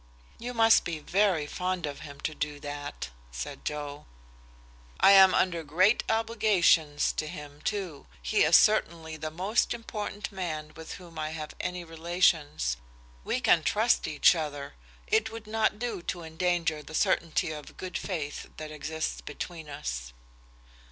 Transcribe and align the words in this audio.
"You 0.39 0.55
must 0.55 0.83
be 0.83 0.97
very 0.97 1.45
fond 1.45 1.85
of 1.85 1.99
him 1.99 2.21
to 2.21 2.33
do 2.33 2.59
that," 2.61 3.11
said 3.31 3.63
Joe. 3.63 4.07
"I 4.99 5.11
am 5.11 5.35
under 5.35 5.61
great 5.61 6.03
obligations 6.09 7.11
to 7.13 7.27
him, 7.27 7.61
too. 7.63 8.07
He 8.19 8.41
is 8.41 8.55
certainly 8.55 9.15
the 9.15 9.29
most 9.29 9.75
important 9.75 10.31
man 10.31 10.73
with 10.75 10.93
whom 10.95 11.19
I 11.19 11.29
have 11.33 11.53
any 11.59 11.83
relations. 11.83 12.77
We 13.23 13.39
can 13.41 13.61
trust 13.61 14.07
each 14.07 14.33
other 14.33 14.73
it 15.05 15.31
would 15.31 15.45
not 15.45 15.77
do 15.77 16.01
to 16.01 16.23
endanger 16.23 16.81
the 16.81 16.95
certainty 16.95 17.51
of 17.51 17.77
good 17.77 17.95
faith 17.95 18.49
that 18.57 18.71
exists 18.71 19.21
between 19.21 19.69
us." 19.69 20.13